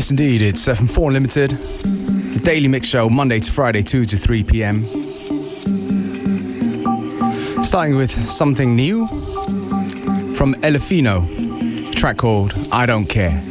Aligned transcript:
Yes, 0.00 0.10
indeed. 0.10 0.40
It's 0.40 0.66
uh, 0.66 0.72
FM4 0.72 1.08
Unlimited, 1.08 1.50
the 1.50 2.40
daily 2.42 2.68
mix 2.68 2.86
show, 2.86 3.10
Monday 3.10 3.38
to 3.38 3.52
Friday, 3.52 3.82
2 3.82 4.06
to 4.06 4.16
3 4.16 4.44
p.m. 4.44 4.84
Starting 7.62 7.96
with 7.96 8.10
something 8.10 8.74
new 8.74 9.06
from 10.36 10.54
Elefino, 10.62 11.26
track 11.90 12.16
called 12.16 12.54
I 12.72 12.86
Don't 12.86 13.04
Care. 13.04 13.42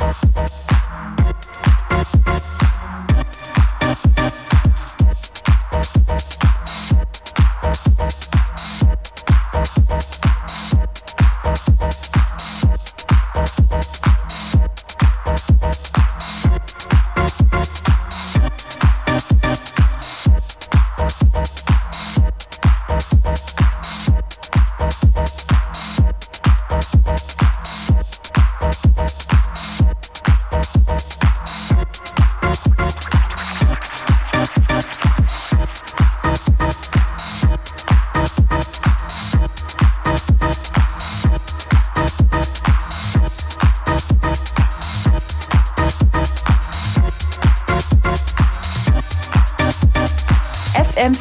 Thank 0.00 0.70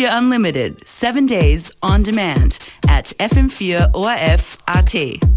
FM4 0.00 0.16
Unlimited, 0.16 0.88
seven 0.88 1.26
days 1.26 1.70
on 1.82 2.02
demand 2.02 2.58
at 2.88 3.12
FM4 3.18 3.94
ORF 3.94 4.56
AT. 4.66 5.29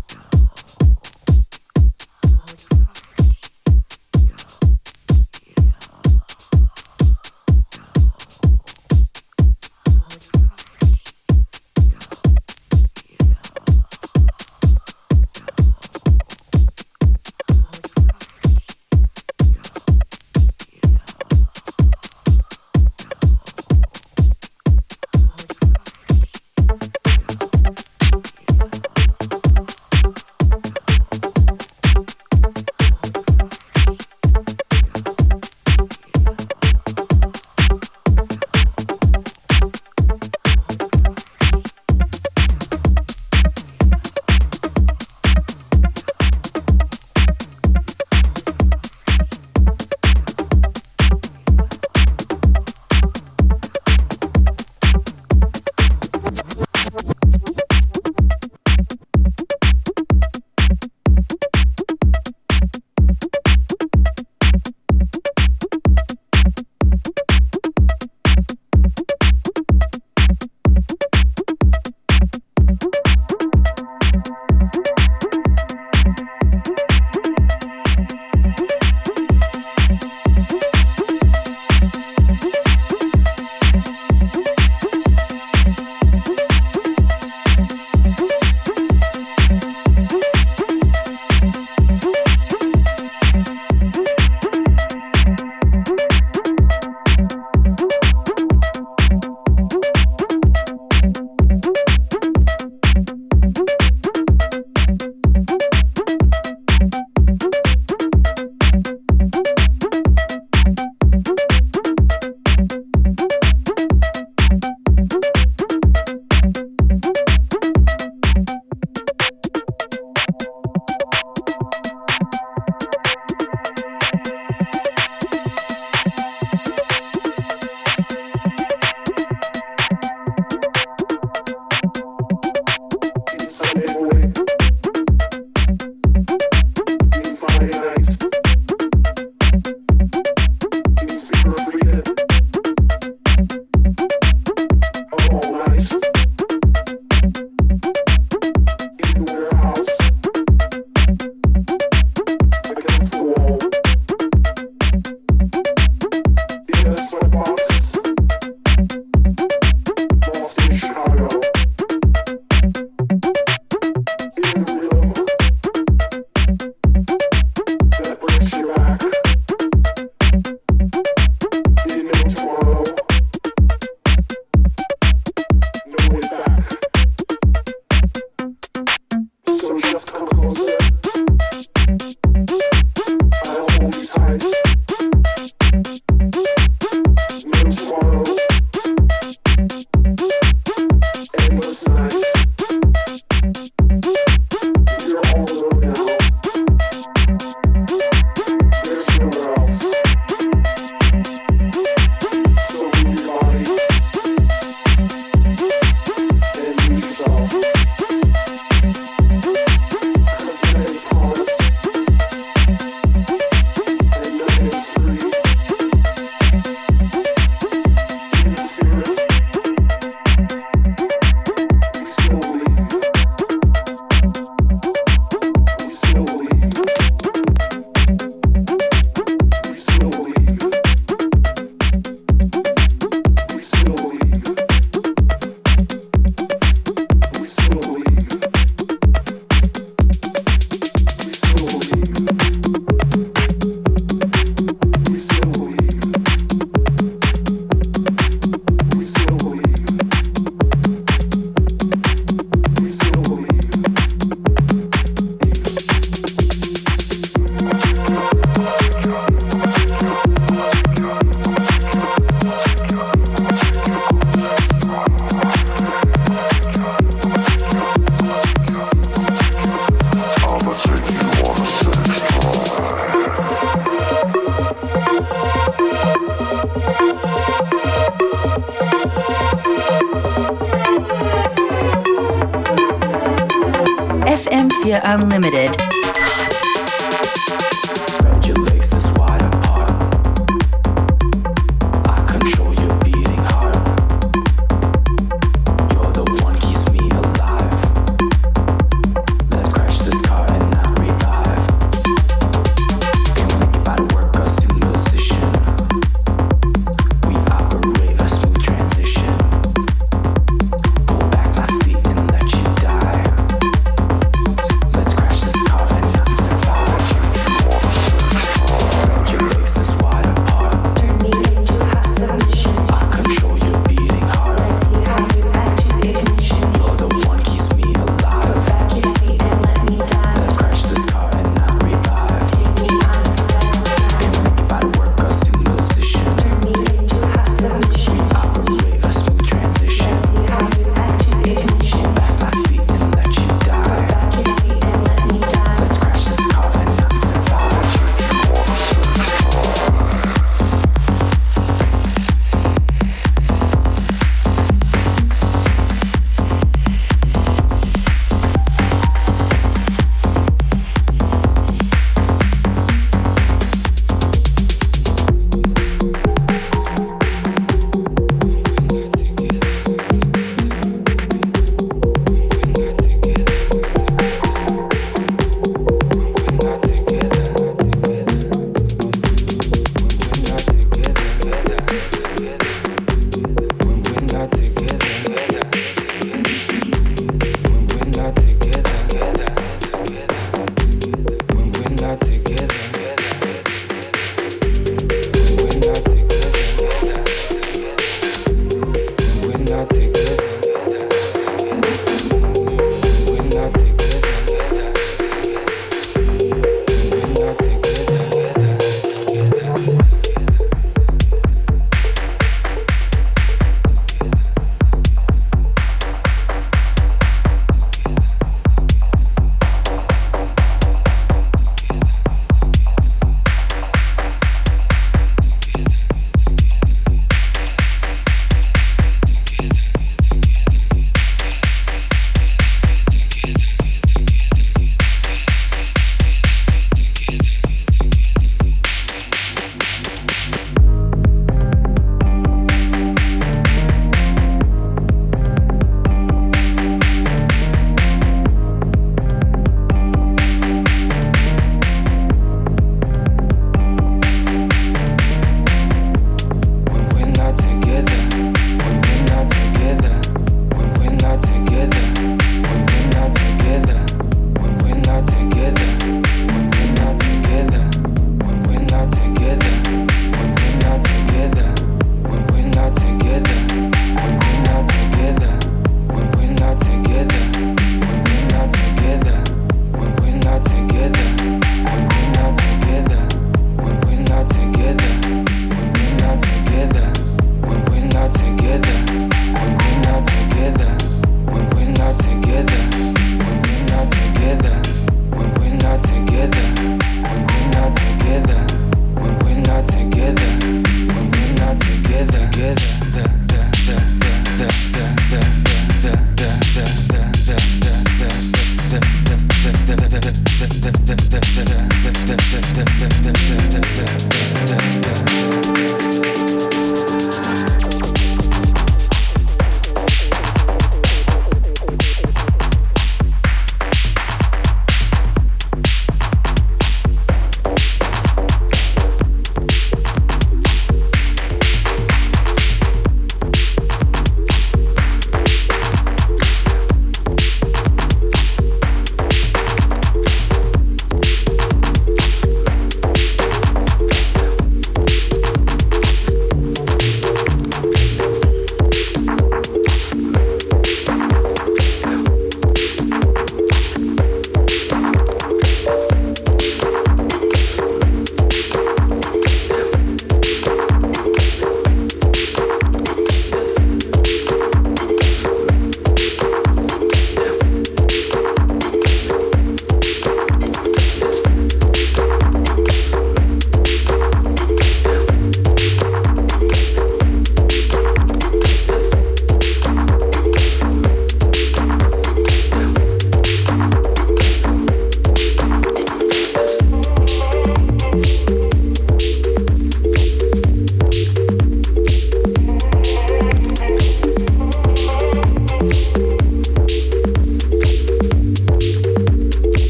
box. 157.11 157.72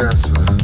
I 0.00 0.54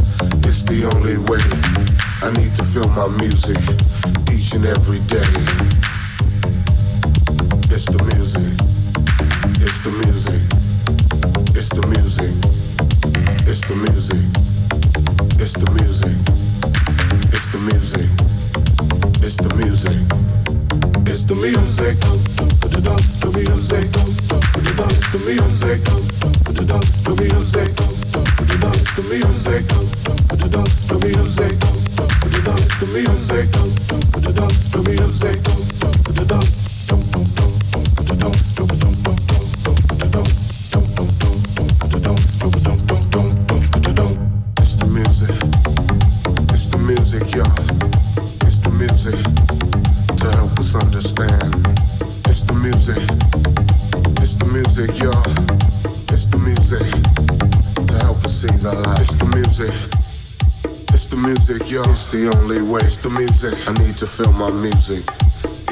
music. 29.01 29.60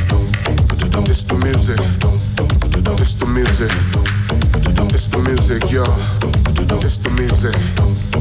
It's 1.03 1.23
the 1.23 1.35
music. 1.35 1.79
It's 3.01 3.15
the 3.15 3.25
music. 3.27 3.71
It's 4.93 5.07
the 5.07 5.17
music, 5.19 5.71
yo. 5.71 5.83
It's 6.79 6.97
the 6.99 7.09
music. 7.09 8.12